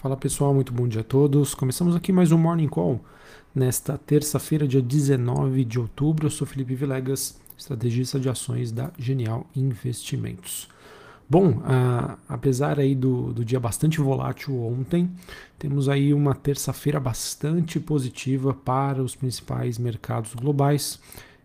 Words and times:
Fala 0.00 0.16
pessoal, 0.16 0.54
muito 0.54 0.72
bom 0.72 0.88
dia 0.88 1.02
a 1.02 1.04
todos. 1.04 1.54
Começamos 1.54 1.94
aqui 1.94 2.10
mais 2.10 2.32
um 2.32 2.38
Morning 2.38 2.68
Call 2.68 3.04
nesta 3.54 3.98
terça-feira, 3.98 4.66
dia 4.66 4.80
19 4.80 5.62
de 5.62 5.78
outubro. 5.78 6.24
Eu 6.24 6.30
sou 6.30 6.46
Felipe 6.46 6.74
Vilegas, 6.74 7.38
estrategista 7.54 8.18
de 8.18 8.26
ações 8.26 8.72
da 8.72 8.90
Genial 8.98 9.46
Investimentos. 9.54 10.70
Bom, 11.28 11.60
apesar 12.26 12.80
aí 12.80 12.94
do, 12.94 13.30
do 13.34 13.44
dia 13.44 13.60
bastante 13.60 14.00
volátil 14.00 14.58
ontem, 14.62 15.10
temos 15.58 15.86
aí 15.86 16.14
uma 16.14 16.34
terça-feira 16.34 16.98
bastante 16.98 17.78
positiva 17.78 18.54
para 18.54 19.02
os 19.02 19.14
principais 19.14 19.76
mercados 19.76 20.32
globais, 20.34 20.98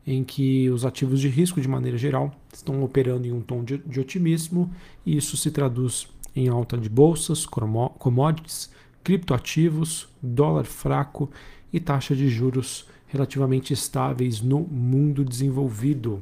em 0.07 0.23
que 0.23 0.69
os 0.69 0.85
ativos 0.85 1.19
de 1.19 1.27
risco, 1.27 1.59
de 1.59 1.67
maneira 1.67 1.97
geral, 1.97 2.33
estão 2.53 2.81
operando 2.85 3.27
em 3.27 3.33
um 3.33 3.41
tom 3.41 3.65
de, 3.65 3.79
de 3.79 3.99
otimismo 3.99 4.71
e 5.05 5.17
isso 5.17 5.35
se 5.35 5.51
traduz 5.51 6.07
em 6.35 6.47
alta 6.49 6.77
de 6.77 6.89
bolsas, 6.89 7.45
commodities, 7.45 8.69
criptoativos, 9.03 10.07
dólar 10.21 10.65
fraco 10.65 11.29
e 11.71 11.79
taxa 11.79 12.15
de 12.15 12.27
juros 12.27 12.87
relativamente 13.07 13.71
estáveis 13.71 14.41
no 14.41 14.59
mundo 14.59 15.23
desenvolvido. 15.23 16.21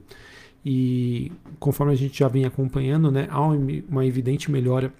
E 0.65 1.31
conforme 1.59 1.93
a 1.93 1.95
gente 1.95 2.19
já 2.19 2.27
vem 2.27 2.45
acompanhando, 2.45 3.11
né, 3.11 3.27
há 3.29 3.41
uma 3.41 4.05
evidente 4.05 4.52
melhora 4.52 4.93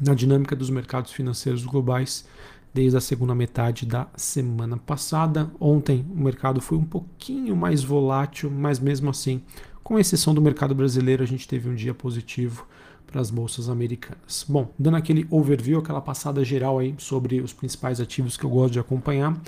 na 0.00 0.14
dinâmica 0.14 0.56
dos 0.56 0.70
mercados 0.70 1.12
financeiros 1.12 1.64
globais 1.64 2.26
desde 2.74 2.96
a 2.96 3.00
segunda 3.00 3.34
metade 3.34 3.84
da 3.84 4.08
semana 4.16 4.76
passada. 4.76 5.50
Ontem 5.60 6.04
o 6.10 6.20
mercado 6.20 6.60
foi 6.60 6.78
um 6.78 6.84
pouquinho 6.84 7.54
mais 7.54 7.84
volátil, 7.84 8.50
mas 8.50 8.78
mesmo 8.78 9.10
assim, 9.10 9.42
com 9.82 9.98
exceção 9.98 10.34
do 10.34 10.40
mercado 10.40 10.74
brasileiro, 10.74 11.22
a 11.22 11.26
gente 11.26 11.46
teve 11.46 11.68
um 11.68 11.74
dia 11.74 11.92
positivo 11.92 12.66
para 13.06 13.20
as 13.20 13.30
bolsas 13.30 13.68
americanas. 13.68 14.44
Bom, 14.48 14.72
dando 14.78 14.96
aquele 14.96 15.26
overview, 15.30 15.78
aquela 15.78 16.00
passada 16.00 16.42
geral 16.44 16.78
aí 16.78 16.94
sobre 16.96 17.40
os 17.40 17.52
principais 17.52 18.00
ativos 18.00 18.36
que 18.36 18.44
eu 18.44 18.50
gosto 18.50 18.72
de 18.72 18.80
acompanhar. 18.80 19.38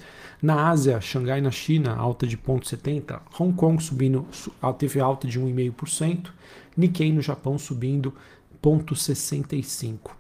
Na 0.43 0.69
Ásia, 0.69 1.01
Xangai 1.01 1.41
na 1.41 1.51
China, 1.51 1.97
alta 1.97 2.27
de 2.27 2.37
0,70, 2.37 3.21
Hong 3.41 3.55
Kong 3.55 3.83
subindo, 3.83 4.27
teve 4.79 5.01
alta 5.01 5.27
de 5.27 5.41
1,5%, 5.41 6.27
Nikkei 6.77 7.11
no 7.11 7.23
Japão 7.23 7.57
subindo 7.57 8.13
0,65. 8.63 10.11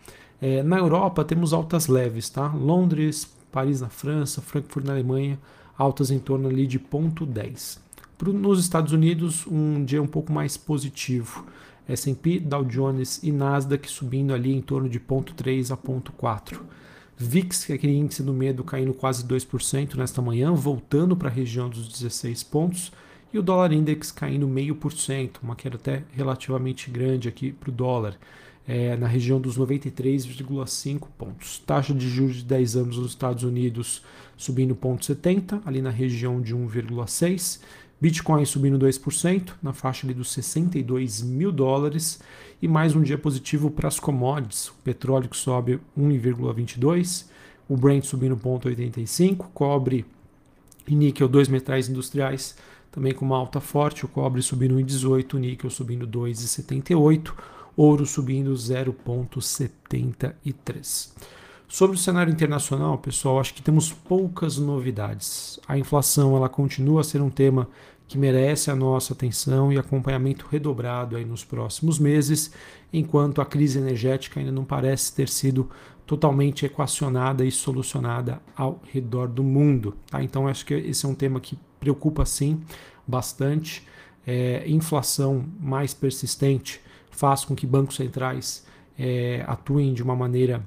É, 0.41 0.62
na 0.62 0.78
Europa 0.78 1.25
temos 1.25 1.53
altas 1.53 1.87
leves, 1.87 2.31
tá? 2.31 2.49
Londres, 2.49 3.31
Paris 3.53 3.81
na 3.81 3.89
França, 3.89 4.41
Frankfurt 4.41 4.87
na 4.87 4.93
Alemanha, 4.93 5.39
altas 5.77 6.11
em 6.11 6.19
torno 6.19 6.49
ali 6.49 6.67
de 6.67 6.78
0,10. 6.78 7.84
Nos 8.33 8.61
Estados 8.61 8.92
Unidos, 8.92 9.47
um 9.47 9.84
dia 9.84 10.03
um 10.03 10.06
pouco 10.06 10.33
mais 10.33 10.56
positivo. 10.56 11.44
S&P, 11.86 12.41
Dow 12.41 12.64
Jones 12.64 13.22
e 13.22 13.31
Nasdaq 13.31 13.91
subindo 13.91 14.33
ali 14.33 14.55
em 14.55 14.62
torno 14.62 14.89
de 14.89 14.98
0,3 14.98 15.70
a 15.70 15.77
0,4. 15.77 16.61
VIX, 17.16 17.64
que 17.64 17.72
é 17.72 17.75
aquele 17.75 17.94
índice 17.94 18.22
do 18.22 18.33
medo, 18.33 18.64
caindo 18.64 18.94
quase 18.94 19.25
2% 19.25 19.94
nesta 19.94 20.22
manhã, 20.22 20.53
voltando 20.53 21.14
para 21.16 21.28
a 21.28 21.33
região 21.33 21.69
dos 21.69 21.89
16 21.89 22.42
pontos. 22.44 22.91
E 23.33 23.39
o 23.39 23.42
dólar 23.42 23.72
index 23.72 24.11
caindo 24.11 24.47
0,5%, 24.47 25.36
uma 25.42 25.55
queda 25.55 25.77
até 25.77 26.05
relativamente 26.12 26.91
grande 26.91 27.28
aqui 27.28 27.53
para 27.53 27.69
o 27.69 27.72
dólar, 27.72 28.16
é, 28.66 28.97
na 28.97 29.06
região 29.06 29.41
dos 29.41 29.59
93,5 29.59 31.09
pontos. 31.19 31.59
Taxa 31.66 31.92
de 31.92 32.09
juros 32.09 32.36
de 32.36 32.44
10 32.44 32.77
anos 32.77 32.97
nos 32.97 33.11
Estados 33.11 33.42
Unidos 33.42 34.03
subindo 34.36 34.75
0,70, 34.75 35.61
ali 35.66 35.83
na 35.83 35.91
região 35.91 36.41
de 36.41 36.55
1,6%. 36.55 37.61
Bitcoin 38.00 38.45
subindo 38.45 38.78
2%, 38.78 39.53
na 39.62 39.73
faixa 39.73 40.06
ali 40.06 40.14
dos 40.14 40.33
62 40.33 41.23
mil 41.23 41.50
dólares. 41.50 42.20
E 42.61 42.69
mais 42.69 42.95
um 42.95 43.03
dia 43.03 43.17
positivo 43.17 43.70
para 43.70 43.89
as 43.89 43.98
commodities. 44.00 44.69
O 44.69 44.75
petróleo 44.84 45.28
que 45.28 45.37
sobe 45.37 45.81
1,22%, 45.98 47.25
o 47.69 47.77
Brent 47.77 48.05
subindo 48.05 48.37
0,85%, 48.37 49.47
cobre 49.55 50.06
e 50.87 50.95
níquel, 50.95 51.28
dois 51.28 51.48
metais 51.48 51.89
industriais, 51.89 52.55
também 52.92 53.15
com 53.15 53.25
uma 53.25 53.39
alta 53.39 53.60
forte. 53.60 54.05
O 54.05 54.09
cobre 54.09 54.43
subindo 54.43 54.76
1,18%, 54.76 55.34
o 55.34 55.38
níquel 55.38 55.71
subindo 55.71 56.06
2,78%, 56.06 57.32
ouro 57.76 58.05
subindo 58.05 58.53
0,73%. 58.53 61.12
Sobre 61.75 61.97
o 61.97 61.99
cenário 61.99 62.33
internacional, 62.33 62.97
pessoal, 62.99 63.41
acho 63.41 63.53
que 63.53 63.61
temos 63.61 63.93
poucas 63.93 64.59
novidades. 64.59 65.59
A 65.67 65.77
inflação 65.77 66.37
ela 66.37 66.49
continua 66.49 67.01
a 67.01 67.03
ser 67.03 67.21
um 67.21 67.29
tema 67.29 67.69
que 68.07 68.17
merece 68.17 68.71
a 68.71 68.77
nossa 68.77 69.12
atenção 69.12 69.73
e 69.73 69.77
acompanhamento 69.77 70.47
redobrado 70.49 71.17
aí 71.17 71.25
nos 71.25 71.43
próximos 71.43 71.99
meses, 71.99 72.53
enquanto 72.93 73.41
a 73.41 73.45
crise 73.45 73.81
energética 73.81 74.39
ainda 74.39 74.53
não 74.53 74.65
parece 74.65 75.12
ter 75.17 75.29
sido 75.29 75.69
totalmente 76.07 76.65
equacionada 76.65 77.45
e 77.45 77.51
solucionada 77.51 78.41
ao 78.56 78.81
redor 78.93 79.27
do 79.27 79.43
mundo. 79.43 79.97
Tá? 80.09 80.23
Então, 80.23 80.47
acho 80.47 80.65
que 80.65 80.75
esse 80.75 81.05
é 81.05 81.09
um 81.09 81.15
tema 81.17 81.41
que 81.41 81.59
preocupa 81.81 82.25
sim 82.25 82.62
bastante. 83.05 83.85
É, 84.25 84.62
inflação 84.69 85.45
mais 85.59 85.93
persistente 85.93 86.81
faz 87.11 87.45
com 87.45 87.53
que 87.53 87.67
bancos 87.67 87.97
centrais 87.97 88.65
é, 88.97 89.43
atuem 89.49 89.93
de 89.93 90.05
uma 90.05 90.15
maneira 90.15 90.65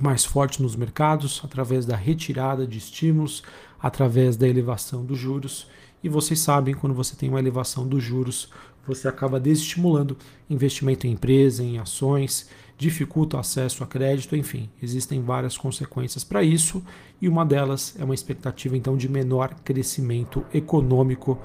mais 0.00 0.24
forte 0.24 0.62
nos 0.62 0.76
mercados, 0.76 1.40
através 1.44 1.84
da 1.84 1.96
retirada 1.96 2.66
de 2.66 2.78
estímulos, 2.78 3.42
através 3.80 4.36
da 4.36 4.48
elevação 4.48 5.04
dos 5.04 5.18
juros. 5.18 5.68
E 6.02 6.08
vocês 6.08 6.40
sabem, 6.40 6.74
quando 6.74 6.94
você 6.94 7.16
tem 7.16 7.28
uma 7.28 7.40
elevação 7.40 7.86
dos 7.86 8.02
juros, 8.02 8.48
você 8.86 9.08
acaba 9.08 9.38
desestimulando 9.38 10.16
investimento 10.48 11.06
em 11.06 11.12
empresa, 11.12 11.62
em 11.62 11.78
ações, 11.78 12.48
dificulta 12.78 13.36
o 13.36 13.40
acesso 13.40 13.82
a 13.82 13.86
crédito, 13.86 14.36
enfim, 14.36 14.70
existem 14.80 15.20
várias 15.20 15.58
consequências 15.58 16.22
para 16.22 16.44
isso, 16.44 16.82
e 17.20 17.28
uma 17.28 17.44
delas 17.44 17.96
é 17.98 18.04
uma 18.04 18.14
expectativa 18.14 18.76
então 18.76 18.96
de 18.96 19.08
menor 19.08 19.52
crescimento 19.64 20.44
econômico 20.54 21.38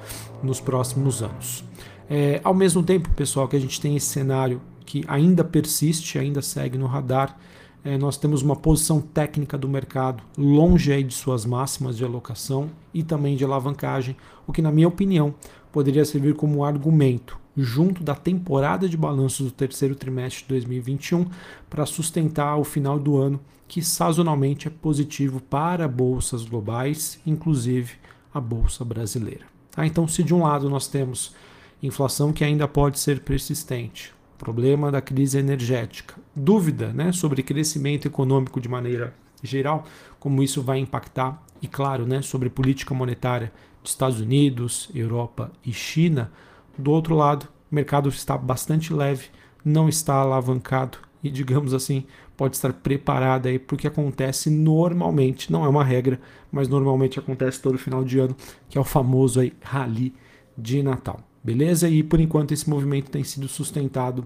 nos 0.44 0.62
próximos 0.62 1.24
anos. 1.24 1.64
É, 2.08 2.40
ao 2.44 2.54
mesmo 2.54 2.84
tempo, 2.84 3.10
pessoal, 3.10 3.48
que 3.48 3.56
a 3.56 3.60
gente 3.60 3.82
tem 3.82 3.96
esse 3.96 4.06
cenário 4.06 4.62
que 4.86 5.04
ainda 5.08 5.44
persiste, 5.44 6.20
ainda 6.20 6.42
segue 6.42 6.78
no 6.78 6.86
radar, 6.86 7.36
é, 7.84 7.98
nós 7.98 8.18
temos 8.18 8.42
uma 8.42 8.56
posição 8.56 9.02
técnica 9.02 9.58
do 9.58 9.68
mercado 9.68 10.24
longe 10.38 10.92
aí 10.92 11.04
de 11.04 11.14
suas 11.14 11.46
máximas 11.46 11.98
de 11.98 12.06
alocação 12.06 12.70
e 12.94 13.04
também 13.04 13.36
de 13.36 13.44
alavancagem, 13.44 14.16
o 14.48 14.54
que, 14.54 14.62
na 14.62 14.72
minha 14.72 14.88
opinião, 14.88 15.36
poderia 15.72 16.06
servir 16.06 16.36
como 16.36 16.64
argumento 16.64 17.38
junto 17.56 18.04
da 18.04 18.16
temporada 18.16 18.90
de 18.90 18.98
balanços 18.98 19.48
do 19.48 19.52
terceiro 19.52 19.96
trimestre 19.96 20.44
de 20.44 20.50
2021 20.50 21.28
para 21.70 21.86
sustentar 21.86 22.58
o 22.58 22.64
final 22.64 22.98
do 22.98 23.18
ano, 23.18 23.40
que 23.68 23.82
sazonalmente 23.82 24.68
é 24.68 24.72
positivo 24.72 25.40
para 25.42 25.88
bolsas 25.88 26.46
globais, 26.46 27.20
inclusive 27.26 27.94
a 28.34 28.40
bolsa 28.42 28.84
brasileira. 28.84 29.46
Tá? 29.72 29.86
Então, 29.86 30.08
se 30.08 30.24
de 30.24 30.34
um 30.34 30.44
lado 30.44 30.70
nós 30.70 30.88
temos 30.88 31.36
inflação 31.82 32.32
que 32.32 32.44
ainda 32.44 32.68
pode 32.68 33.00
ser 33.00 33.20
persistente, 33.20 34.14
problema 34.38 34.92
da 34.92 35.02
crise 35.02 35.38
energética, 35.38 36.16
dúvida 36.36 36.92
né, 36.94 37.12
sobre 37.12 37.44
crescimento 37.44 38.08
econômico 38.08 38.60
de 38.60 38.70
maneira 38.70 39.14
geral, 39.42 39.86
como 40.20 40.42
isso 40.42 40.62
vai 40.62 40.80
impactar, 40.80 41.44
e 41.62 41.68
claro, 41.68 42.06
né, 42.06 42.22
sobre 42.22 42.50
política 42.50 42.94
monetária 42.94 43.52
dos 43.82 43.92
Estados 43.92 44.20
Unidos, 44.20 44.90
Europa 44.94 45.52
e 45.66 45.74
China. 45.74 46.32
Do 46.78 46.92
outro 46.92 47.16
lado, 47.16 47.48
o 47.72 47.76
mercado 47.76 48.10
está 48.10 48.38
bastante 48.38 48.94
leve, 48.94 49.28
não 49.64 49.88
está 49.88 50.16
alavancado 50.16 50.98
e, 51.24 51.30
digamos 51.30 51.74
assim, 51.74 52.06
pode 52.36 52.56
estar 52.56 52.74
preparado 52.74 53.48
aí 53.48 53.58
para 53.58 53.76
o 53.76 53.78
que 53.78 53.88
acontece 53.88 54.50
normalmente, 54.50 55.52
não 55.52 55.64
é 55.64 55.70
uma 55.70 55.84
regra, 55.84 56.20
mas 56.52 56.68
normalmente 56.68 57.20
acontece 57.20 57.62
todo 57.62 57.78
final 57.78 58.04
de 58.04 58.20
ano, 58.20 58.36
que 58.70 58.78
é 58.78 58.82
o 58.82 58.84
famoso 58.84 59.40
aí 59.40 59.54
rally 59.62 60.14
de 60.58 60.84
Natal. 60.84 61.22
Beleza? 61.44 61.90
E 61.90 62.04
por 62.04 62.20
enquanto 62.20 62.54
esse 62.54 62.70
movimento 62.70 63.12
tem 63.12 63.24
sido 63.24 63.48
sustentado 63.48 64.26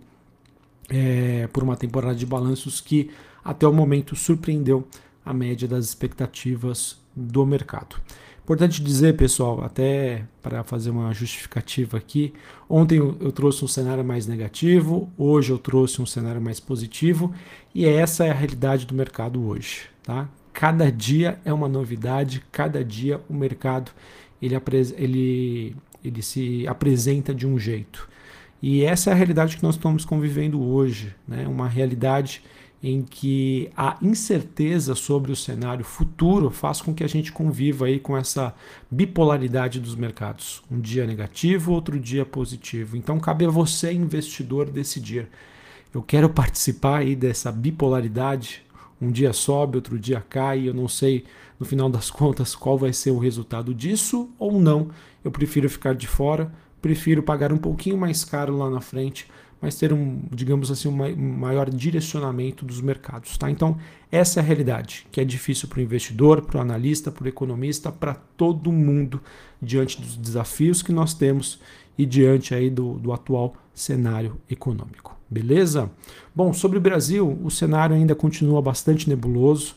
é, 0.90 1.48
por 1.48 1.64
uma 1.64 1.76
temporada 1.76 2.16
de 2.16 2.26
balanços 2.26 2.82
que 2.82 3.10
até 3.44 3.68
o 3.68 3.74
momento 3.74 4.16
surpreendeu 4.16 4.88
a 5.26 5.34
média 5.34 5.68
das 5.68 5.86
expectativas 5.86 6.98
do 7.16 7.46
mercado. 7.46 7.96
Importante 8.44 8.82
dizer, 8.82 9.18
pessoal, 9.18 9.62
até 9.62 10.24
para 10.42 10.64
fazer 10.64 10.90
uma 10.90 11.14
justificativa 11.14 11.98
aqui, 11.98 12.34
ontem 12.70 12.98
eu 12.98 13.32
trouxe 13.32 13.66
um 13.66 13.68
cenário 13.68 14.06
mais 14.06 14.26
negativo, 14.26 15.12
hoje 15.18 15.52
eu 15.52 15.58
trouxe 15.58 16.02
um 16.02 16.06
cenário 16.06 16.42
mais 16.42 16.60
positivo 16.60 17.34
e 17.76 17.86
essa 17.86 18.26
é 18.26 18.32
a 18.32 18.34
realidade 18.34 18.86
do 18.86 18.96
mercado 18.96 19.46
hoje, 19.46 19.90
tá? 20.02 20.30
Cada 20.54 20.90
dia 20.90 21.40
é 21.44 21.52
uma 21.52 21.68
novidade, 21.68 22.42
cada 22.50 22.84
dia 22.84 23.20
o 23.30 23.34
mercado 23.34 23.92
ele, 24.42 24.56
ele 24.96 25.76
ele 26.04 26.22
se 26.22 26.68
apresenta 26.68 27.34
de 27.34 27.46
um 27.46 27.60
jeito. 27.60 28.08
E 28.62 28.84
essa 28.84 29.10
é 29.10 29.14
a 29.14 29.16
realidade 29.16 29.58
que 29.58 29.64
nós 29.64 29.76
estamos 29.76 30.04
convivendo 30.04 30.62
hoje, 30.62 31.16
né? 31.28 31.48
uma 31.48 31.68
realidade 31.68 32.42
em 32.82 33.02
que 33.02 33.72
a 33.76 33.98
incerteza 34.02 34.94
sobre 34.94 35.32
o 35.32 35.36
cenário 35.36 35.84
futuro 35.84 36.52
faz 36.52 36.82
com 36.82 36.94
que 36.94 37.04
a 37.04 37.08
gente 37.08 37.32
conviva 37.32 37.88
aí 37.88 38.00
com 38.00 38.16
essa 38.16 38.54
bipolaridade 38.90 39.80
dos 39.80 39.96
mercados. 39.96 40.62
Um 40.70 40.80
dia 40.80 41.06
negativo, 41.06 41.72
outro 41.72 42.00
dia 42.00 42.26
positivo. 42.26 42.96
Então 42.96 43.20
cabe 43.20 43.46
a 43.46 43.50
você, 43.50 43.92
investidor, 43.92 44.70
decidir. 44.70 45.28
Eu 45.94 46.04
quero 46.04 46.30
participar 46.30 47.00
aí 47.00 47.16
dessa 47.16 47.52
bipolaridade 47.52 48.64
Um 49.00 49.12
dia 49.12 49.32
sobe, 49.32 49.78
outro 49.78 50.00
dia 50.00 50.24
cai, 50.28 50.68
eu 50.68 50.74
não 50.74 50.88
sei 50.88 51.24
no 51.60 51.66
final 51.66 51.88
das 51.88 52.10
contas 52.10 52.56
qual 52.56 52.80
vai 52.80 52.92
ser 52.92 53.12
o 53.12 53.20
resultado 53.20 53.74
disso 53.74 54.30
ou 54.40 54.60
não. 54.60 54.90
Eu 55.24 55.30
prefiro 55.30 55.70
ficar 55.70 55.94
de 55.94 56.08
fora, 56.08 56.52
prefiro 56.82 57.24
pagar 57.24 57.52
um 57.52 57.58
pouquinho 57.58 57.98
mais 57.98 58.24
caro 58.24 58.58
lá 58.58 58.70
na 58.70 58.82
frente, 58.82 59.28
mas 59.62 59.76
ter 59.76 59.92
um, 59.92 60.22
digamos 60.32 60.70
assim, 60.70 60.88
um 60.88 61.38
maior 61.38 61.70
direcionamento 61.70 62.64
dos 62.64 62.80
mercados. 62.80 63.38
Tá? 63.38 63.50
Então, 63.50 63.78
essa 64.12 64.40
é 64.40 64.44
a 64.44 64.46
realidade, 64.46 65.08
que 65.12 65.20
é 65.20 65.26
difícil 65.26 65.68
para 65.68 65.80
o 65.80 65.82
investidor, 65.82 66.42
para 66.42 66.60
o 66.60 66.62
analista, 66.62 67.12
para 67.12 67.26
o 67.26 67.28
economista, 67.28 67.92
para 67.92 68.14
todo 68.14 68.72
mundo, 68.72 69.20
diante 69.62 70.00
dos 70.00 70.16
desafios 70.16 70.82
que 70.82 70.92
nós 70.92 71.14
temos 71.14 71.60
e 71.98 72.06
diante 72.06 72.54
aí 72.54 72.70
do, 72.70 72.94
do 73.00 73.12
atual 73.12 73.56
cenário 73.74 74.38
econômico. 74.50 75.18
Beleza? 75.30 75.90
Bom, 76.34 76.54
sobre 76.54 76.78
o 76.78 76.82
Brasil, 76.82 77.38
o 77.44 77.50
cenário 77.50 77.96
ainda 77.96 78.16
continua 78.16 78.62
bastante 78.62 79.10
nebuloso. 79.10 79.76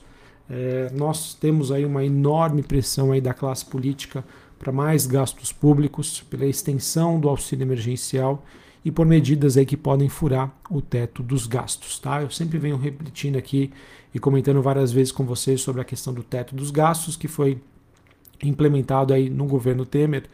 É, 0.49 0.91
nós 0.94 1.35
temos 1.35 1.73
aí 1.73 1.85
uma 1.85 2.05
enorme 2.05 2.62
pressão 2.62 3.12
aí 3.12 3.20
da 3.20 3.32
classe 3.32 3.64
política 3.64 4.25
para 4.61 4.71
mais 4.71 5.07
gastos 5.07 5.53
públicos, 5.53 6.23
pela 6.29 6.45
extensão 6.45 7.19
do 7.19 7.31
auxílio 7.31 7.65
emergencial 7.65 8.45
e 8.85 8.91
por 8.91 9.07
medidas 9.07 9.57
aí 9.57 9.65
que 9.65 9.77
podem 9.77 10.07
furar 10.07 10.55
o 10.71 10.83
teto 10.83 11.23
dos 11.23 11.47
gastos. 11.47 11.99
Tá? 11.99 12.21
Eu 12.21 12.31
sempre 12.31 12.59
venho 12.59 12.77
repetindo 12.77 13.37
aqui 13.37 13.73
e 14.15 14.19
comentando 14.19 14.61
várias 14.61 14.93
vezes 14.93 15.11
com 15.11 15.25
vocês 15.25 15.62
sobre 15.62 15.81
a 15.81 15.85
questão 15.85 16.12
do 16.12 16.23
teto 16.23 16.55
dos 16.55 16.71
gastos 16.71 17.17
que 17.17 17.27
foi 17.27 17.59
implementado 18.43 19.15
aí 19.15 19.31
no 19.31 19.47
governo 19.47 19.87
Temer 19.87 20.25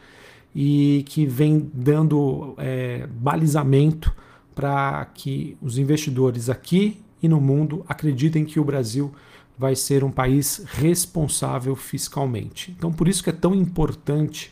e 0.53 1.05
que 1.07 1.25
vem 1.25 1.71
dando 1.73 2.53
é, 2.57 3.07
balizamento 3.07 4.13
para 4.53 5.05
que 5.13 5.57
os 5.61 5.77
investidores 5.77 6.49
aqui 6.49 7.01
e 7.23 7.29
no 7.29 7.39
mundo 7.39 7.85
acreditem 7.87 8.43
que 8.43 8.59
o 8.59 8.63
Brasil 8.65 9.13
vai 9.57 9.75
ser 9.75 10.03
um 10.03 10.11
país 10.11 10.63
responsável 10.67 11.75
fiscalmente. 11.75 12.71
Então, 12.77 12.91
por 12.91 13.07
isso 13.07 13.23
que 13.23 13.29
é 13.29 13.33
tão 13.33 13.55
importante 13.55 14.51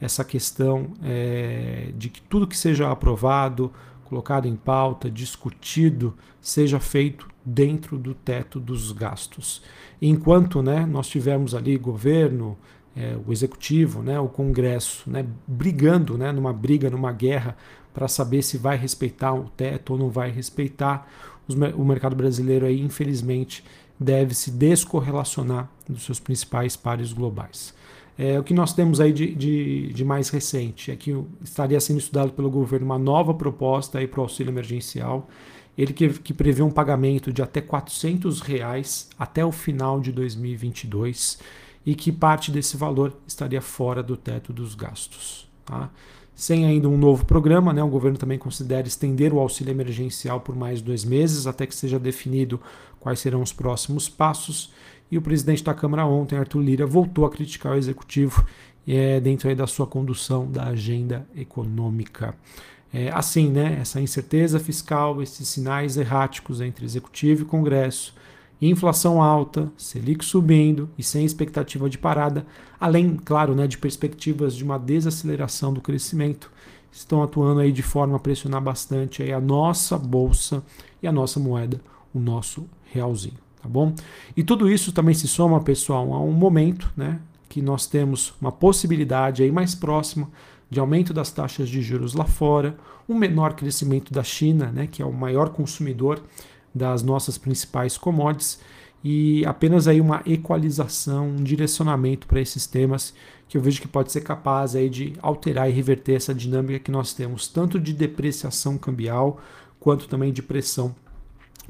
essa 0.00 0.24
questão 0.24 0.92
é, 1.02 1.92
de 1.96 2.08
que 2.08 2.20
tudo 2.22 2.46
que 2.46 2.56
seja 2.56 2.90
aprovado, 2.90 3.72
colocado 4.04 4.46
em 4.46 4.56
pauta, 4.56 5.10
discutido, 5.10 6.14
seja 6.40 6.78
feito 6.78 7.28
dentro 7.44 7.98
do 7.98 8.14
teto 8.14 8.60
dos 8.60 8.92
gastos. 8.92 9.62
Enquanto 10.00 10.62
né, 10.62 10.86
nós 10.86 11.08
tivermos 11.08 11.54
ali 11.54 11.76
governo, 11.76 12.56
é, 12.94 13.16
o 13.26 13.32
executivo, 13.32 14.02
né, 14.02 14.18
o 14.18 14.28
Congresso, 14.28 15.10
né, 15.10 15.26
brigando, 15.46 16.16
né, 16.16 16.32
numa 16.32 16.52
briga, 16.52 16.88
numa 16.88 17.12
guerra, 17.12 17.56
para 17.92 18.08
saber 18.08 18.42
se 18.42 18.58
vai 18.58 18.76
respeitar 18.76 19.34
o 19.34 19.44
teto 19.50 19.94
ou 19.94 19.98
não 19.98 20.10
vai 20.10 20.30
respeitar, 20.30 21.08
o 21.76 21.84
mercado 21.84 22.16
brasileiro 22.16 22.66
aí, 22.66 22.80
infelizmente, 22.80 23.64
deve 23.98 24.34
se 24.34 24.50
descorrelacionar 24.50 25.70
dos 25.88 26.04
seus 26.04 26.20
principais 26.20 26.76
pares 26.76 27.12
globais. 27.12 27.74
É, 28.18 28.38
o 28.38 28.42
que 28.42 28.54
nós 28.54 28.72
temos 28.72 28.98
aí 29.00 29.12
de, 29.12 29.34
de, 29.34 29.92
de, 29.92 30.04
mais 30.04 30.30
recente 30.30 30.90
é 30.90 30.96
que 30.96 31.14
estaria 31.42 31.78
sendo 31.78 31.98
estudado 31.98 32.32
pelo 32.32 32.50
governo 32.50 32.86
uma 32.86 32.98
nova 32.98 33.34
proposta 33.34 34.06
para 34.08 34.20
o 34.20 34.22
auxílio 34.22 34.50
emergencial, 34.50 35.28
ele 35.76 35.92
que, 35.92 36.08
que 36.08 36.32
prevê 36.32 36.62
um 36.62 36.70
pagamento 36.70 37.30
de 37.30 37.42
até 37.42 37.60
400 37.60 38.40
reais 38.40 39.10
até 39.18 39.44
o 39.44 39.52
final 39.52 40.00
de 40.00 40.10
2022 40.12 41.38
e 41.84 41.94
que 41.94 42.10
parte 42.10 42.50
desse 42.50 42.76
valor 42.76 43.12
estaria 43.26 43.60
fora 43.60 44.02
do 44.02 44.16
teto 44.16 44.52
dos 44.52 44.74
gastos. 44.74 45.46
Tá? 45.66 45.90
Sem 46.34 46.64
ainda 46.64 46.88
um 46.88 46.96
novo 46.96 47.24
programa, 47.24 47.72
né, 47.72 47.82
o 47.82 47.88
governo 47.88 48.18
também 48.18 48.38
considera 48.38 48.88
estender 48.88 49.32
o 49.32 49.38
auxílio 49.38 49.70
emergencial 49.70 50.40
por 50.40 50.56
mais 50.56 50.80
dois 50.80 51.04
meses, 51.04 51.46
até 51.46 51.66
que 51.66 51.74
seja 51.74 51.98
definido 51.98 52.60
quais 53.06 53.20
serão 53.20 53.40
os 53.40 53.52
próximos 53.52 54.08
passos. 54.08 54.72
E 55.08 55.16
o 55.16 55.22
presidente 55.22 55.62
da 55.62 55.72
Câmara 55.72 56.04
ontem, 56.04 56.36
Arthur 56.36 56.60
Lira, 56.60 56.84
voltou 56.84 57.24
a 57.24 57.30
criticar 57.30 57.72
o 57.72 57.76
executivo 57.76 58.44
é, 58.86 59.20
dentro 59.20 59.54
da 59.54 59.66
sua 59.68 59.86
condução 59.86 60.50
da 60.50 60.64
agenda 60.64 61.24
econômica. 61.36 62.34
É, 62.92 63.08
assim, 63.10 63.48
né, 63.48 63.78
essa 63.80 64.00
incerteza 64.00 64.58
fiscal, 64.58 65.22
esses 65.22 65.46
sinais 65.46 65.96
erráticos 65.96 66.60
entre 66.60 66.84
executivo 66.84 67.42
e 67.42 67.44
Congresso, 67.44 68.12
inflação 68.60 69.22
alta, 69.22 69.70
Selic 69.76 70.24
subindo 70.24 70.90
e 70.98 71.02
sem 71.04 71.24
expectativa 71.24 71.88
de 71.88 71.98
parada, 71.98 72.44
além, 72.80 73.14
claro, 73.16 73.54
né, 73.54 73.68
de 73.68 73.78
perspectivas 73.78 74.56
de 74.56 74.64
uma 74.64 74.78
desaceleração 74.78 75.72
do 75.72 75.80
crescimento, 75.80 76.50
estão 76.90 77.22
atuando 77.22 77.60
aí 77.60 77.70
de 77.70 77.82
forma 77.82 78.16
a 78.16 78.20
pressionar 78.20 78.60
bastante 78.60 79.22
aí 79.22 79.32
a 79.32 79.40
nossa 79.40 79.96
bolsa 79.96 80.64
e 81.00 81.06
a 81.06 81.12
nossa 81.12 81.38
moeda, 81.38 81.80
o 82.12 82.18
nosso 82.18 82.66
realzinho 82.96 83.46
tá 83.66 83.68
bom? 83.68 83.92
E 84.36 84.44
tudo 84.44 84.70
isso 84.70 84.92
também 84.92 85.14
se 85.14 85.26
soma, 85.26 85.60
pessoal, 85.60 86.14
a 86.14 86.20
um 86.20 86.32
momento, 86.32 86.90
né, 86.96 87.18
que 87.48 87.60
nós 87.60 87.86
temos 87.86 88.32
uma 88.40 88.52
possibilidade 88.52 89.42
aí 89.42 89.50
mais 89.50 89.74
próxima 89.74 90.30
de 90.70 90.80
aumento 90.80 91.12
das 91.12 91.30
taxas 91.30 91.68
de 91.68 91.82
juros 91.82 92.14
lá 92.14 92.24
fora, 92.24 92.76
um 93.08 93.14
menor 93.14 93.54
crescimento 93.54 94.12
da 94.12 94.22
China, 94.22 94.70
né, 94.72 94.86
que 94.86 95.02
é 95.02 95.04
o 95.04 95.12
maior 95.12 95.50
consumidor 95.50 96.22
das 96.74 97.02
nossas 97.02 97.36
principais 97.36 97.98
commodities, 97.98 98.60
e 99.02 99.44
apenas 99.46 99.86
aí 99.86 100.00
uma 100.00 100.22
equalização, 100.26 101.28
um 101.28 101.42
direcionamento 101.42 102.26
para 102.26 102.40
esses 102.40 102.66
temas 102.66 103.14
que 103.48 103.56
eu 103.56 103.62
vejo 103.62 103.80
que 103.80 103.86
pode 103.86 104.10
ser 104.10 104.22
capaz 104.22 104.74
aí 104.74 104.88
de 104.88 105.12
alterar 105.22 105.70
e 105.70 105.72
reverter 105.72 106.14
essa 106.14 106.34
dinâmica 106.34 106.80
que 106.80 106.90
nós 106.90 107.12
temos, 107.12 107.46
tanto 107.46 107.78
de 107.78 107.92
depreciação 107.92 108.76
cambial 108.76 109.40
quanto 109.78 110.08
também 110.08 110.32
de 110.32 110.42
pressão 110.42 110.92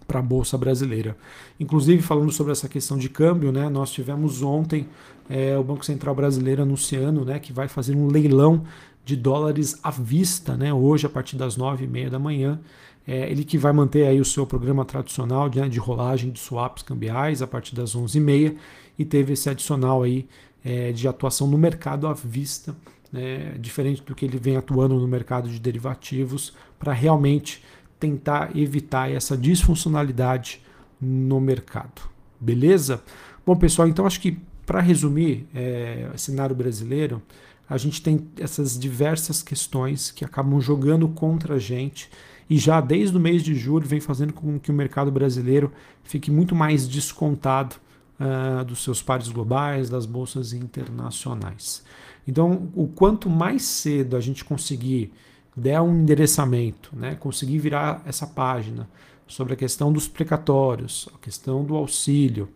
para 0.07 0.21
a 0.21 0.23
Bolsa 0.23 0.57
Brasileira. 0.57 1.17
Inclusive, 1.59 2.03
falando 2.03 2.31
sobre 2.31 2.53
essa 2.53 2.69
questão 2.69 2.97
de 2.97 3.09
câmbio, 3.09 3.51
né, 3.51 3.69
nós 3.69 3.91
tivemos 3.91 4.43
ontem 4.43 4.87
é, 5.29 5.59
o 5.59 5.65
Banco 5.65 5.85
Central 5.85 6.15
Brasileiro 6.15 6.63
anunciando 6.63 7.25
né, 7.25 7.39
que 7.39 7.53
vai 7.53 7.69
fazer 7.69 7.95
um 7.95 8.07
leilão 8.07 8.65
de 9.05 9.17
dólares 9.17 9.79
à 9.83 9.91
vista, 9.91 10.57
né, 10.57 10.73
hoje 10.73 11.07
a 11.07 11.09
partir 11.09 11.37
das 11.37 11.57
nove 11.57 11.85
e 11.85 11.89
meia 11.89 12.11
da 12.11 12.19
manhã. 12.19 12.61
É, 13.07 13.31
ele 13.31 13.45
que 13.45 13.57
vai 13.57 13.73
manter 13.73 14.07
aí 14.07 14.21
o 14.21 14.25
seu 14.25 14.45
programa 14.45 14.85
tradicional 14.85 15.49
né, 15.55 15.69
de 15.69 15.79
rolagem 15.79 16.31
de 16.31 16.41
swaps 16.41 16.83
cambiais 16.83 17.41
a 17.41 17.47
partir 17.47 17.75
das 17.75 17.95
onze 17.95 18.19
e 18.19 18.21
meia 18.21 18.57
e 18.99 19.05
teve 19.05 19.35
esse 19.35 19.49
adicional 19.49 20.03
aí 20.03 20.27
é, 20.65 20.91
de 20.91 21.07
atuação 21.07 21.47
no 21.47 21.57
mercado 21.57 22.09
à 22.09 22.13
vista, 22.13 22.75
né, 23.13 23.55
diferente 23.61 24.03
do 24.03 24.15
que 24.15 24.25
ele 24.25 24.39
vem 24.39 24.57
atuando 24.57 24.97
no 24.97 25.07
mercado 25.07 25.49
de 25.49 25.61
derivativos, 25.61 26.53
para 26.77 26.93
realmente 26.93 27.63
tentar 27.99 28.57
evitar 28.57 29.11
essa 29.11 29.37
disfuncionalidade 29.37 30.61
no 31.01 31.41
mercado. 31.41 32.03
Beleza? 32.41 33.03
Bom, 33.45 33.57
pessoal, 33.57 33.89
então 33.89 34.07
acho 34.07 34.21
que 34.21 34.39
para 34.65 34.81
resumir 34.81 35.47
é, 35.55 36.11
o 36.15 36.19
cenário 36.19 36.55
brasileiro, 36.55 37.23
a 37.69 37.77
gente 37.77 38.03
tem 38.03 38.29
essas 38.39 38.79
diversas 38.79 39.43
questões 39.43 40.11
que 40.11 40.25
acabam 40.25 40.61
jogando 40.61 41.09
contra 41.09 41.55
a 41.55 41.59
gente 41.59 42.11
e 42.49 42.59
já 42.59 42.81
desde 42.81 43.17
o 43.17 43.21
mês 43.21 43.43
de 43.43 43.55
julho 43.55 43.87
vem 43.87 44.01
fazendo 44.01 44.33
com 44.33 44.59
que 44.59 44.71
o 44.71 44.75
mercado 44.75 45.11
brasileiro 45.11 45.73
fique 46.05 46.31
muito 46.31 46.55
mais 46.55 46.87
descontado 46.87 47.77
uh, 48.21 48.65
dos 48.65 48.83
seus 48.85 49.03
pares 49.03 49.29
globais, 49.29 49.91
das 49.91 50.07
bolsas 50.07 50.53
internacionais. 50.53 51.83
Então, 52.27 52.69
o 52.75 52.87
quanto 52.87 53.29
mais 53.29 53.63
cedo 53.63 54.17
a 54.17 54.21
gente 54.21 54.45
conseguir 54.45 55.13
der 55.57 55.81
um 55.81 56.03
endereçamento, 56.03 56.91
né, 56.95 57.17
conseguir 57.19 57.59
virar 57.59 58.03
essa 58.05 58.27
página 58.27 58.89
sobre 59.27 59.55
a 59.55 59.57
questão 59.57 59.93
dos 59.93 60.07
precatórios, 60.07 61.09
a 61.15 61.19
questão 61.19 61.65
do 61.65 61.75
auxílio, 61.75 62.49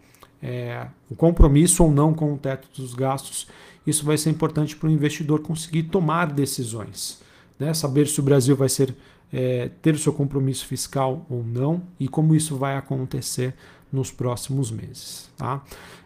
é, 0.42 0.87
o 1.11 1.16
compromisso 1.16 1.83
ou 1.83 1.90
não 1.90 2.12
com 2.12 2.35
o 2.35 2.38
teto 2.38 2.69
dos 2.76 2.95
gastos, 2.95 3.49
isso 3.87 4.04
vai 4.04 4.19
ser 4.19 4.30
importante 4.30 4.76
para 4.76 4.88
o 4.88 4.92
investidor 4.92 5.40
conseguir 5.40 5.85
tomar 5.85 6.26
decisões, 6.26 7.21
né, 7.59 7.73
saber 7.73 8.07
se 8.07 8.21
o 8.21 8.23
Brasil 8.23 8.54
vai 8.54 8.69
ser 8.69 8.95
é, 9.33 9.71
ter 9.80 9.95
o 9.95 9.99
seu 9.99 10.12
compromisso 10.12 10.66
fiscal 10.66 11.25
ou 11.30 11.45
não 11.45 11.83
e 11.99 12.09
como 12.09 12.35
isso 12.35 12.57
vai 12.57 12.76
acontecer 12.76 13.54
nos 13.92 14.11
próximos 14.11 14.71
meses. 14.71 15.30
Tá? 15.37 15.62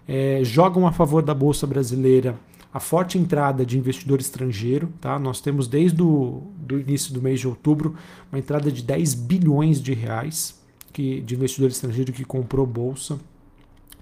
É, 0.06 0.40
jogam 0.42 0.86
a 0.86 0.92
favor 0.92 1.22
da 1.22 1.34
Bolsa 1.34 1.66
Brasileira 1.66 2.36
a 2.74 2.80
forte 2.80 3.16
entrada 3.16 3.64
de 3.64 3.78
investidor 3.78 4.20
estrangeiro. 4.20 4.92
Tá? 5.00 5.16
Nós 5.16 5.40
temos 5.40 5.68
desde 5.68 6.02
o 6.02 6.42
do 6.56 6.80
início 6.80 7.14
do 7.14 7.22
mês 7.22 7.38
de 7.38 7.46
outubro 7.46 7.94
uma 8.32 8.38
entrada 8.40 8.72
de 8.72 8.82
10 8.82 9.14
bilhões 9.14 9.80
de 9.80 9.94
reais 9.94 10.60
que, 10.92 11.20
de 11.20 11.36
investidor 11.36 11.70
estrangeiro 11.70 12.12
que 12.12 12.24
comprou 12.24 12.66
bolsa. 12.66 13.16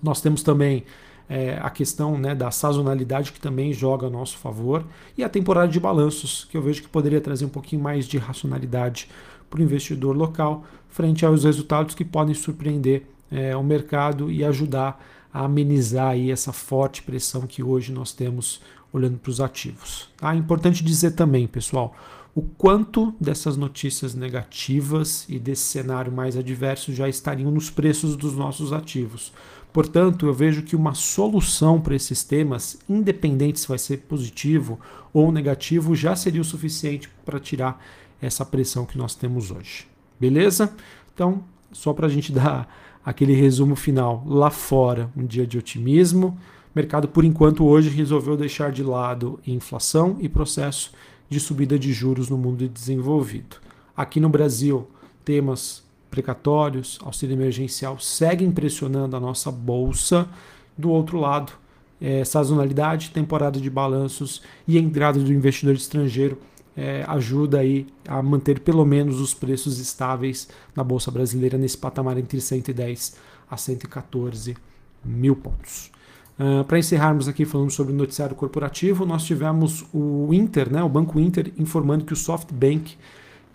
Nós 0.03 0.23
temos 0.23 0.43
também 0.43 0.85
é, 1.29 1.59
a 1.61 1.69
questão 1.69 2.17
né, 2.17 2.35
da 2.35 2.51
sazonalidade 2.51 3.31
que 3.31 3.41
também 3.41 3.75
joga 3.75 4.07
a 4.07 4.11
nosso 4.11 4.39
favor 4.39 4.87
e 5.19 5.23
a 5.23 5.29
temporada 5.29 5.71
de 5.71 5.79
balanços, 5.79 6.47
que 6.51 6.57
eu 6.57 6.63
vejo 6.63 6.81
que 6.83 6.89
poderia 6.89 7.21
trazer 7.21 7.45
um 7.45 7.51
pouquinho 7.51 7.83
mais 7.83 8.07
de 8.07 8.17
racionalidade 8.17 9.07
para 9.51 9.61
o 9.61 9.63
investidor 9.63 10.17
local 10.17 10.65
frente 10.89 11.27
aos 11.27 11.45
resultados 11.45 11.95
que 11.95 12.07
podem 12.07 12.35
surpreender 12.35 13.03
é, 13.31 13.55
o 13.55 13.63
mercado 13.63 14.31
e 14.31 14.43
ajudar 14.43 14.99
a 15.33 15.45
amenizar 15.45 16.11
aí 16.11 16.31
essa 16.31 16.53
forte 16.53 17.03
pressão 17.03 17.47
que 17.47 17.63
hoje 17.63 17.93
nós 17.93 18.13
temos 18.13 18.61
olhando 18.93 19.19
para 19.19 19.31
os 19.31 19.41
ativos. 19.41 20.11
Tá? 20.17 20.35
Importante 20.35 20.85
dizer 20.85 21.13
também, 21.13 21.47
pessoal, 21.47 21.95
o 22.35 22.43
quanto 22.43 23.15
dessas 23.21 23.57
notícias 23.57 24.15
negativas 24.15 25.27
e 25.29 25.39
desse 25.39 25.63
cenário 25.63 26.13
mais 26.13 26.37
adverso 26.37 26.93
já 26.93 27.09
estariam 27.09 27.51
nos 27.51 27.71
preços 27.71 28.17
dos 28.17 28.35
nossos 28.35 28.73
ativos. 28.73 29.33
Portanto, 29.73 30.27
eu 30.27 30.35
vejo 30.35 30.63
que 30.63 30.77
uma 30.77 30.95
solução 30.95 31.81
para 31.81 31.95
esses 31.95 32.23
temas, 32.23 32.79
independente 32.89 33.61
se 33.61 33.69
vai 33.69 33.79
ser 33.79 33.99
positivo 33.99 34.79
ou 35.13 35.33
negativo, 35.33 35.95
já 35.95 36.15
seria 36.15 36.43
o 36.43 36.45
suficiente 36.45 37.09
para 37.25 37.41
tirar 37.41 37.83
essa 38.21 38.45
pressão 38.45 38.85
que 38.85 38.99
nós 38.99 39.15
temos 39.15 39.51
hoje. 39.51 39.87
Beleza? 40.21 40.75
Então, 41.15 41.43
só 41.73 41.93
para 41.93 42.07
a 42.07 42.11
gente 42.11 42.33
dar 42.33 42.82
aquele 43.05 43.35
resumo 43.35 43.77
final. 43.77 44.23
Lá 44.27 44.51
fora, 44.51 45.11
um 45.17 45.25
dia 45.25 45.47
de 45.47 45.59
otimismo. 45.59 46.29
O 46.29 46.77
mercado, 46.77 47.09
por 47.09 47.25
enquanto, 47.25 47.65
hoje 47.65 47.89
resolveu 47.89 48.37
deixar 48.37 48.73
de 48.73 48.83
lado 48.83 49.39
inflação 49.47 50.17
e 50.21 50.29
processo 50.29 50.93
de 51.29 51.41
subida 51.41 51.79
de 51.79 51.93
juros 51.93 52.29
no 52.29 52.39
mundo 52.39 52.69
desenvolvido. 52.69 53.57
Aqui 53.97 54.21
no 54.21 54.29
Brasil, 54.29 54.89
temas 55.25 55.83
precatórios, 56.11 56.99
auxílio 57.03 57.35
emergencial 57.35 57.99
seguem 57.99 58.51
pressionando 58.51 59.17
a 59.17 59.21
nossa 59.21 59.51
bolsa. 59.51 60.29
Do 60.77 60.91
outro 60.91 61.19
lado, 61.19 61.53
é, 62.01 62.25
sazonalidade, 62.25 63.11
temporada 63.11 63.61
de 63.61 63.71
balanços 63.71 64.43
e 64.67 64.77
entrada 64.77 65.19
do 65.19 65.33
investidor 65.33 65.75
estrangeiro 65.75 66.39
é, 66.77 67.05
ajuda 67.07 67.61
aí 67.61 67.87
a 68.07 68.23
manter 68.23 68.61
pelo 68.61 68.85
menos 68.85 69.21
os 69.21 69.35
preços 69.35 69.79
estáveis 69.79 70.49
na 70.75 70.83
bolsa 70.83 71.11
brasileira 71.11 71.59
nesse 71.59 71.77
patamar 71.77 72.17
entre 72.19 72.41
110 72.41 73.17
a 73.51 73.57
114 73.57 74.57
mil 75.05 75.37
pontos. 75.37 75.91
Uh, 76.39 76.65
Para 76.65 76.79
encerrarmos 76.79 77.29
aqui 77.29 77.45
falando 77.45 77.71
sobre 77.71 77.93
o 77.93 77.97
noticiário 77.97 78.35
corporativo, 78.35 79.05
nós 79.05 79.25
tivemos 79.25 79.85
o 79.93 80.33
Inter, 80.33 80.73
né, 80.73 80.83
o 80.83 80.89
Banco 80.89 81.21
Inter, 81.21 81.53
informando 81.59 82.05
que 82.05 82.13
o 82.13 82.17
SoftBank, 82.17 82.97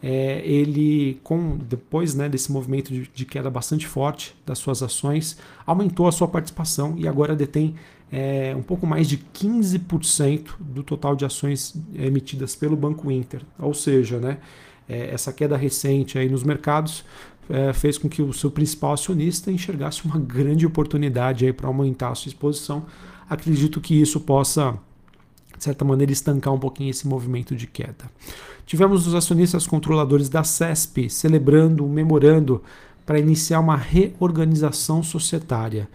é, 0.02 0.42
ele, 0.46 1.20
com 1.24 1.58
depois 1.58 2.14
né, 2.14 2.30
desse 2.30 2.52
movimento 2.52 2.94
de, 2.94 3.10
de, 3.12 3.26
queda 3.26 3.50
bastante 3.50 3.88
forte 3.88 4.36
das 4.46 4.60
suas 4.60 4.84
ações, 4.84 5.38
aumentou 5.66 6.08
a 6.08 6.12
sua 6.12 6.28
participação 6.28 6.94
e 6.98 7.08
agora 7.08 7.36
detém 7.36 7.74
é, 8.12 8.56
um 8.56 8.62
pouco 8.62 8.88
mais 8.88 9.08
de 9.08 9.18
15% 9.18 10.52
do 10.60 10.84
total 10.84 11.16
de 11.16 11.26
ações 11.26 11.76
emitidas 11.94 12.56
pelo 12.56 12.76
Banco 12.76 13.12
Inter. 13.12 13.42
Ou 13.60 13.74
seja, 13.74 14.20
né, 14.20 14.38
é, 14.88 15.14
essa 15.14 15.34
queda 15.34 15.58
recente 15.58 16.18
aí 16.18 16.30
nos 16.30 16.44
mercados 16.44 17.04
é, 17.50 17.74
fez 17.74 17.98
com 17.98 18.10
que 18.10 18.22
o 18.22 18.34
seu 18.34 18.52
principal 18.52 18.94
acionista 18.94 19.52
enxergasse 19.52 20.06
uma 20.06 20.20
grande 20.20 20.66
oportunidade 20.66 21.52
para 21.54 21.68
aumentar 21.68 22.10
a 22.10 22.16
sua 22.16 22.30
exposição. 22.30 22.86
Acredito 23.30 23.82
que 23.82 24.00
isso 24.00 24.20
possa, 24.22 24.78
de 25.58 25.64
certa 25.64 25.84
maneira, 25.84 26.12
estancar 26.12 26.54
um 26.54 26.60
pouquinho 26.60 26.90
esse 26.90 27.08
movimento 27.08 27.56
de 27.56 27.68
queda. 27.68 28.10
Tivemos 28.66 29.08
os 29.08 29.16
acionistas 29.16 29.66
controladores 29.66 30.30
da 30.30 30.44
CESP 30.44 31.10
celebrando 31.10 31.86
um 31.86 31.90
memorando 31.90 32.62
para 33.06 33.20
iniciar 33.20 33.62
uma 33.62 33.78
reorganização 33.78 35.02
societária. 35.02 35.90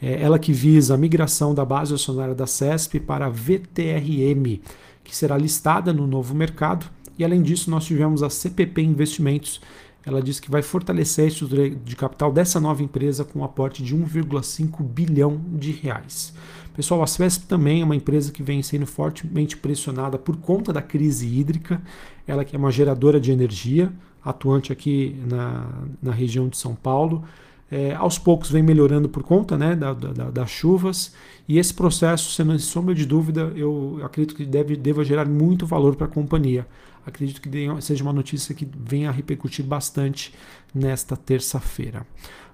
É 0.00 0.22
ela 0.22 0.38
que 0.38 0.52
visa 0.52 0.94
a 0.94 0.98
migração 0.98 1.54
da 1.54 1.64
base 1.64 1.92
acionária 1.92 2.34
da 2.34 2.46
CESP 2.46 3.00
para 3.00 3.26
a 3.26 3.30
VTRM, 3.30 4.60
que 5.02 5.14
será 5.14 5.36
listada 5.36 5.92
no 5.92 6.06
novo 6.06 6.34
mercado. 6.34 6.86
E 7.18 7.24
além 7.24 7.42
disso, 7.42 7.70
nós 7.70 7.84
tivemos 7.84 8.22
a 8.22 8.30
CPP 8.30 8.80
Investimentos, 8.82 9.60
ela 10.06 10.22
diz 10.22 10.40
que 10.40 10.50
vai 10.50 10.62
fortalecer 10.62 11.26
a 11.26 11.28
estrutura 11.28 11.68
de 11.68 11.94
capital 11.94 12.32
dessa 12.32 12.58
nova 12.58 12.82
empresa 12.82 13.24
com 13.24 13.40
um 13.40 13.44
aporte 13.44 13.82
de 13.82 13.94
1,5 13.94 14.82
bilhão 14.82 15.38
de 15.52 15.70
reais. 15.70 16.32
Pessoal, 16.74 17.02
a 17.02 17.06
Suesp 17.06 17.44
também 17.46 17.82
é 17.82 17.84
uma 17.84 17.96
empresa 17.96 18.32
que 18.32 18.42
vem 18.42 18.62
sendo 18.62 18.86
fortemente 18.86 19.56
pressionada 19.56 20.16
por 20.16 20.36
conta 20.36 20.72
da 20.72 20.80
crise 20.80 21.26
hídrica. 21.26 21.82
Ela 22.26 22.44
que 22.44 22.54
é 22.54 22.58
uma 22.58 22.70
geradora 22.70 23.20
de 23.20 23.32
energia, 23.32 23.92
atuante 24.24 24.72
aqui 24.72 25.20
na, 25.28 25.66
na 26.00 26.12
região 26.12 26.48
de 26.48 26.56
São 26.56 26.74
Paulo. 26.74 27.24
É, 27.70 27.94
aos 27.94 28.18
poucos 28.18 28.50
vem 28.50 28.62
melhorando 28.62 29.08
por 29.08 29.22
conta 29.22 29.58
né, 29.58 29.76
da, 29.76 29.92
da, 29.92 30.30
das 30.30 30.50
chuvas, 30.50 31.12
e 31.46 31.58
esse 31.58 31.72
processo, 31.72 32.32
sem 32.32 32.58
sombra 32.58 32.94
de 32.94 33.04
dúvida, 33.04 33.52
eu 33.54 34.00
acredito 34.02 34.34
que 34.34 34.44
deve, 34.44 34.76
deva 34.76 35.04
gerar 35.04 35.26
muito 35.26 35.66
valor 35.66 35.94
para 35.94 36.06
a 36.06 36.10
companhia 36.10 36.66
acredito 37.08 37.40
que 37.40 37.50
seja 37.80 38.02
uma 38.02 38.12
notícia 38.12 38.54
que 38.54 38.68
venha 38.78 39.08
a 39.08 39.12
repercutir 39.12 39.64
bastante 39.64 40.32
nesta 40.74 41.16
terça-feira. 41.16 42.06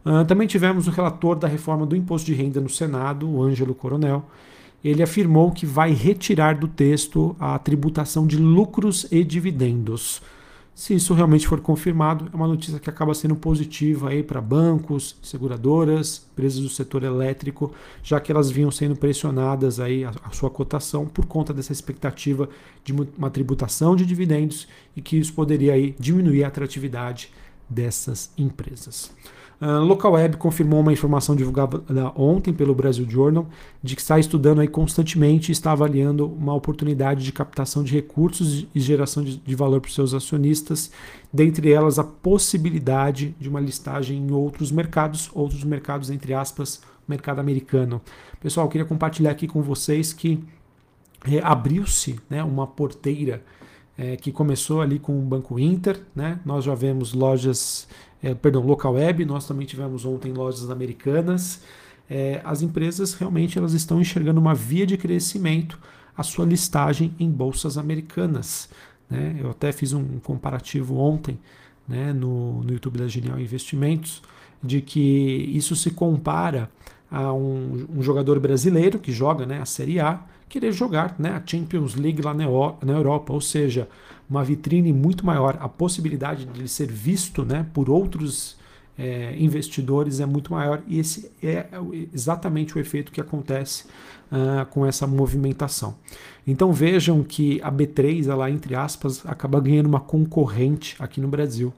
Uh, 0.05 0.25
também 0.25 0.47
tivemos 0.47 0.87
o 0.87 0.91
relator 0.91 1.37
da 1.37 1.49
reforma 1.49 1.87
do 1.87 1.97
imposto 1.97 2.27
de 2.27 2.35
renda 2.35 2.61
no 2.61 2.69
Senado, 2.69 3.29
o 3.29 3.43
Ângelo 3.43 3.75
Coronel. 3.75 4.25
Ele 4.83 5.03
afirmou 5.03 5.51
que 5.51 5.65
vai 5.65 5.93
retirar 5.93 6.59
do 6.59 6.69
texto 6.69 7.35
a 7.41 7.59
tributação 7.59 8.27
de 8.27 8.37
lucros 8.37 9.07
e 9.11 9.25
dividendos. 9.25 10.21
Se 10.75 10.93
isso 10.93 11.15
realmente 11.15 11.47
for 11.47 11.61
confirmado, 11.61 12.29
é 12.33 12.37
uma 12.37 12.49
notícia 12.49 12.81
que 12.81 12.91
acaba 12.91 13.15
sendo 13.15 13.37
positiva 13.37 14.09
aí 14.09 14.25
para 14.25 14.41
bancos, 14.41 15.17
seguradoras, 15.23 16.27
empresas 16.33 16.59
do 16.59 16.69
setor 16.69 17.05
elétrico, 17.05 17.73
já 18.03 18.19
que 18.21 18.33
elas 18.33 18.51
vinham 18.51 18.73
sendo 18.73 18.97
pressionadas 18.97 19.79
aí 19.79 20.05
a, 20.05 20.13
a 20.25 20.31
sua 20.33 20.51
cotação 20.51 21.07
por 21.07 21.27
conta 21.27 21.55
dessa 21.55 21.71
expectativa 21.71 22.49
de 22.83 22.93
uma 22.93 23.31
tributação 23.31 23.95
de 23.95 24.05
dividendos 24.05 24.67
e 24.97 25.01
que 25.01 25.17
isso 25.17 25.33
poderia 25.33 25.75
aí 25.75 25.95
diminuir 25.97 26.43
a 26.43 26.49
atratividade 26.49 27.33
dessas 27.71 28.33
empresas. 28.37 29.13
Uh, 29.61 29.85
Local 29.85 30.13
Web 30.13 30.37
confirmou 30.37 30.81
uma 30.81 30.93
informação 30.93 31.37
divulgada 31.37 31.81
ontem 32.17 32.53
pelo 32.53 32.75
Brasil 32.75 33.09
Journal 33.09 33.47
de 33.83 33.95
que 33.95 34.03
está 34.03 34.19
estudando 34.19 34.61
aí 34.61 34.69
constantemente 34.69 35.51
e 35.51 35.53
está 35.53 35.73
avaliando 35.73 36.27
uma 36.27 36.55
oportunidade 36.55 37.25
de 37.25 37.33
captação 37.33 37.85
de 37.85 37.93
recursos 37.95 38.67
e 38.75 38.81
geração 38.81 39.23
de, 39.23 39.37
de 39.37 39.55
valor 39.55 39.81
para 39.81 39.89
os 39.89 39.95
seus 39.95 40.13
acionistas, 40.13 40.91
dentre 41.33 41.73
elas 41.73 41.99
a 41.99 42.05
possibilidade 42.05 43.35
de 43.39 43.49
uma 43.49 43.61
listagem 43.61 44.19
em 44.19 44.33
outros 44.33 44.73
mercados, 44.73 45.31
outros 45.33 45.63
mercados 45.65 46.11
entre 46.11 46.35
aspas, 46.35 46.83
mercado 47.07 47.39
americano. 47.39 48.01
Pessoal, 48.41 48.69
queria 48.69 48.87
compartilhar 48.87 49.31
aqui 49.31 49.47
com 49.47 49.63
vocês 49.63 50.13
que 50.13 50.43
é, 51.31 51.41
abriu-se 51.43 52.19
né, 52.29 52.43
uma 52.43 52.67
porteira 52.67 53.43
é, 53.97 54.17
que 54.17 54.33
começou 54.33 54.81
ali 54.81 54.99
com 54.99 55.19
o 55.19 55.23
Banco 55.23 55.59
Inter, 55.59 56.01
né? 56.15 56.41
Nós 56.45 56.65
já 56.65 56.75
vemos 56.75 57.13
lojas 57.13 57.87
é, 58.25 58.35
perdão, 58.35 58.63
local 58.65 58.95
web, 58.95 59.23
nós 59.27 59.47
também 59.47 59.67
tivemos 59.67 60.07
ontem 60.07 60.33
lojas 60.33 60.71
americanas. 60.71 61.61
É, 62.09 62.41
as 62.43 62.63
empresas 62.63 63.13
realmente 63.13 63.59
elas 63.59 63.75
estão 63.75 64.01
enxergando 64.01 64.41
uma 64.41 64.55
via 64.55 64.87
de 64.87 64.97
crescimento 64.97 65.79
a 66.17 66.23
sua 66.23 66.47
listagem 66.47 67.15
em 67.21 67.31
bolsas 67.31 67.77
americanas. 67.77 68.71
Né? 69.11 69.37
Eu 69.39 69.51
até 69.51 69.73
fiz 69.73 69.93
um 69.93 70.19
comparativo 70.21 70.97
ontem 70.97 71.39
né, 71.87 72.15
no, 72.15 72.63
no 72.63 72.73
YouTube 72.73 72.99
da 72.99 73.07
Genial 73.09 73.39
Investimentos 73.39 74.23
de 74.63 74.81
que 74.81 75.01
isso 75.55 75.77
se 75.77 75.91
compara 75.91 76.71
a 77.11 77.31
um, 77.31 77.87
um 77.97 78.03
jogador 78.03 78.41
brasileiro 78.41 78.99
que 78.99 79.13
joga 79.13 79.45
né, 79.45 79.61
a 79.61 79.67
Série 79.67 80.01
A 80.01 80.25
querer 80.49 80.73
jogar 80.73 81.17
né, 81.19 81.31
a 81.31 81.43
Champions 81.45 81.95
League 81.95 82.23
lá 82.23 82.35
na, 82.35 82.45
Europa, 82.93 83.33
ou 83.33 83.41
seja, 83.41 83.89
uma 84.29 84.45
vitrine 84.45 84.93
muito 84.93 85.25
maior, 85.25 85.57
a 85.61 85.69
possibilidade 85.69 86.45
de 86.45 86.61
ele 86.61 86.69
ser 86.69 86.91
visto 86.91 87.45
né, 87.45 87.67
por 87.73 87.91
outros 87.91 88.57
é, 88.97 89.35
investidores 89.39 90.21
é 90.21 90.27
muito 90.27 90.53
maior 90.53 90.83
e 90.87 90.99
esse 90.99 91.31
é 91.43 91.67
exatamente 92.13 92.77
o 92.77 92.81
efeito 92.81 93.11
que 93.11 93.21
acontece 93.21 93.85
uh, 94.31 94.65
com 94.67 94.87
essa 94.87 95.07
movimentação. 95.07 95.97
Então 96.47 96.73
vejam 96.73 97.23
que 97.23 97.61
a 97.63 97.73
B3, 97.73 98.29
ela 98.29 98.51
entre 98.51 98.75
aspas, 98.75 99.25
acaba 99.27 99.61
ganhando 99.61 99.87
uma 99.87 100.01
concorrente 100.01 100.97
aqui 100.99 101.21
no 101.21 101.29
Brasil. 101.29 101.73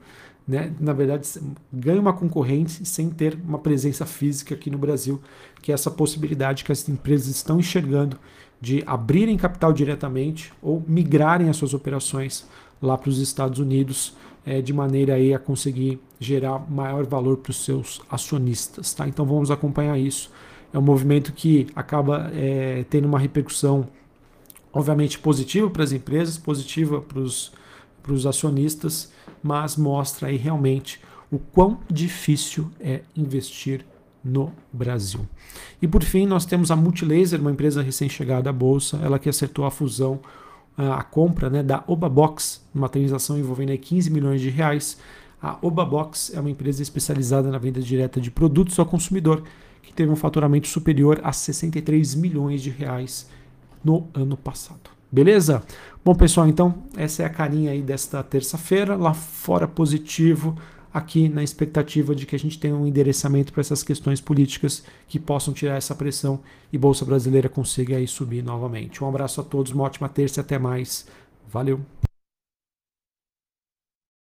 Né? 0.47 0.71
Na 0.79 0.93
verdade, 0.93 1.27
ganha 1.73 1.99
uma 1.99 2.13
concorrente 2.13 2.85
sem 2.85 3.09
ter 3.09 3.37
uma 3.43 3.59
presença 3.59 4.05
física 4.05 4.55
aqui 4.55 4.69
no 4.69 4.77
Brasil, 4.77 5.21
que 5.61 5.71
é 5.71 5.73
essa 5.73 5.91
possibilidade 5.91 6.63
que 6.63 6.71
as 6.71 6.87
empresas 6.87 7.27
estão 7.27 7.59
enxergando 7.59 8.17
de 8.59 8.83
abrirem 8.85 9.37
capital 9.37 9.71
diretamente 9.71 10.51
ou 10.61 10.83
migrarem 10.87 11.49
as 11.49 11.57
suas 11.57 11.73
operações 11.73 12.47
lá 12.81 12.97
para 12.97 13.09
os 13.09 13.19
Estados 13.19 13.59
Unidos, 13.59 14.15
é, 14.45 14.61
de 14.61 14.73
maneira 14.73 15.15
aí 15.15 15.33
a 15.33 15.39
conseguir 15.39 15.99
gerar 16.19 16.59
maior 16.69 17.05
valor 17.05 17.37
para 17.37 17.51
os 17.51 17.63
seus 17.63 18.01
acionistas. 18.09 18.93
Tá? 18.93 19.07
Então 19.07 19.25
vamos 19.25 19.51
acompanhar 19.51 19.97
isso. 19.97 20.31
É 20.73 20.79
um 20.79 20.81
movimento 20.81 21.33
que 21.33 21.67
acaba 21.75 22.29
é, 22.33 22.85
tendo 22.89 23.05
uma 23.05 23.19
repercussão, 23.19 23.87
obviamente, 24.71 25.19
positiva 25.19 25.69
para 25.69 25.83
as 25.83 25.91
empresas, 25.91 26.37
positiva 26.37 27.01
para 27.01 27.19
os, 27.19 27.51
acionistas, 28.25 29.11
mas 29.43 29.75
mostra 29.75 30.29
aí 30.29 30.37
realmente 30.37 31.01
o 31.29 31.37
quão 31.37 31.79
difícil 31.89 32.71
é 32.79 33.01
investir 33.15 33.85
no 34.27 34.51
Brasil. 34.71 35.21
E 35.81 35.87
por 35.87 36.03
fim, 36.03 36.25
nós 36.25 36.45
temos 36.45 36.69
a 36.71 36.75
Multilaser, 36.75 37.39
uma 37.39 37.51
empresa 37.51 37.81
recém-chegada 37.81 38.49
à 38.49 38.53
bolsa, 38.53 38.99
ela 39.03 39.17
que 39.17 39.29
acertou 39.29 39.65
a 39.65 39.71
fusão, 39.71 40.19
a 40.77 41.03
compra 41.03 41.49
né, 41.49 41.63
da 41.63 41.83
Obabox, 41.87 42.61
uma 42.73 42.87
transação 42.87 43.37
envolvendo 43.37 43.75
15 43.75 44.11
milhões 44.11 44.41
de 44.41 44.49
reais. 44.49 44.97
A 45.41 45.57
Obabox 45.61 46.31
é 46.35 46.39
uma 46.39 46.51
empresa 46.51 46.83
especializada 46.83 47.49
na 47.49 47.57
venda 47.57 47.81
direta 47.81 48.21
de 48.21 48.29
produtos 48.29 48.77
ao 48.77 48.85
consumidor, 48.85 49.43
que 49.81 49.91
teve 49.91 50.11
um 50.11 50.15
faturamento 50.15 50.67
superior 50.67 51.19
a 51.23 51.31
63 51.31 52.15
milhões 52.15 52.61
de 52.61 52.69
reais 52.69 53.27
no 53.83 54.07
ano 54.13 54.37
passado. 54.37 54.97
Beleza? 55.11 55.63
Bom, 56.03 56.13
pessoal, 56.13 56.47
então 56.47 56.83
essa 56.95 57.23
é 57.23 57.25
a 57.25 57.29
carinha 57.29 57.71
aí 57.71 57.81
desta 57.81 58.21
terça-feira. 58.21 58.95
Lá 58.95 59.13
fora 59.13 59.67
positivo, 59.67 60.55
aqui 60.97 61.29
na 61.29 61.43
expectativa 61.43 62.15
de 62.15 62.25
que 62.25 62.35
a 62.35 62.39
gente 62.39 62.59
tenha 62.59 62.75
um 62.75 62.87
endereçamento 62.87 63.53
para 63.53 63.61
essas 63.61 63.83
questões 63.83 64.19
políticas 64.19 64.83
que 65.07 65.19
possam 65.19 65.53
tirar 65.53 65.75
essa 65.75 65.95
pressão 65.95 66.39
e 66.73 66.77
Bolsa 66.77 67.05
Brasileira 67.05 67.47
consiga 67.47 67.97
aí 67.97 68.07
subir 68.07 68.43
novamente. 68.43 69.03
Um 69.03 69.07
abraço 69.07 69.39
a 69.39 69.43
todos, 69.43 69.71
uma 69.71 69.83
ótima 69.83 70.09
terça 70.09 70.39
e 70.39 70.41
até 70.41 70.57
mais. 70.57 71.05
Valeu! 71.47 71.79